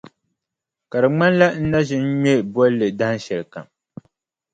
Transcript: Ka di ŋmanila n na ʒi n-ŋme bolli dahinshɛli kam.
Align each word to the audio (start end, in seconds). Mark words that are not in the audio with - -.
Ka 0.91 0.97
di 1.01 1.07
ŋmanila 1.13 1.47
n 1.53 1.63
na 1.71 1.79
ʒi 1.87 1.95
n-ŋme 2.01 2.33
bolli 2.53 2.87
dahinshɛli 2.99 3.45
kam. 3.53 3.67